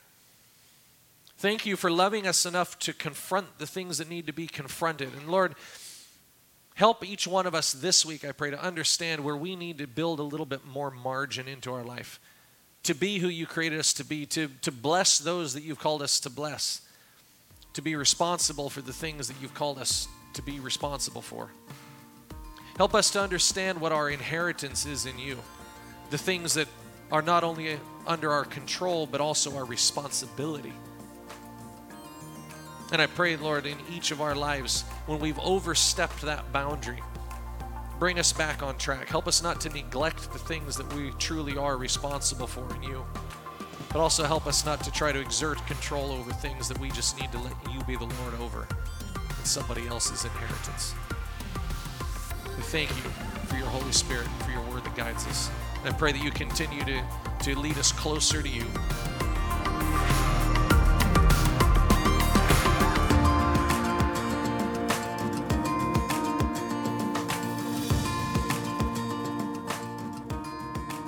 [1.38, 5.10] Thank you for loving us enough to confront the things that need to be confronted.
[5.18, 5.54] And Lord,
[6.80, 9.86] Help each one of us this week, I pray, to understand where we need to
[9.86, 12.18] build a little bit more margin into our life,
[12.84, 16.00] to be who you created us to be, to, to bless those that you've called
[16.00, 16.80] us to bless,
[17.74, 21.50] to be responsible for the things that you've called us to be responsible for.
[22.78, 25.36] Help us to understand what our inheritance is in you,
[26.08, 26.68] the things that
[27.12, 30.72] are not only under our control, but also our responsibility.
[32.92, 37.00] And I pray, Lord, in each of our lives, when we've overstepped that boundary,
[38.00, 39.08] bring us back on track.
[39.08, 43.04] Help us not to neglect the things that we truly are responsible for in you,
[43.92, 47.20] but also help us not to try to exert control over things that we just
[47.20, 48.66] need to let you be the Lord over
[49.36, 50.94] and somebody else's inheritance.
[52.56, 53.10] We thank you
[53.46, 55.48] for your Holy Spirit and for your word that guides us.
[55.84, 57.02] And I pray that you continue to,
[57.44, 58.64] to lead us closer to you.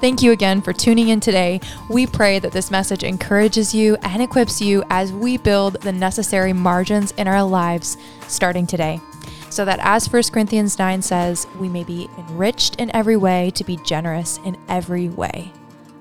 [0.02, 1.60] Thank you again for tuning in today.
[1.88, 6.52] We pray that this message encourages you and equips you as we build the necessary
[6.52, 7.96] margins in our lives
[8.26, 9.00] starting today.
[9.48, 13.62] So that, as 1 Corinthians 9 says, we may be enriched in every way to
[13.62, 15.52] be generous in every way.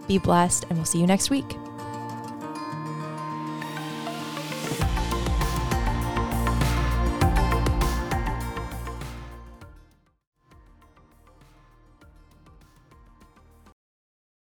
[0.08, 1.61] Be blessed, and we'll see you next week.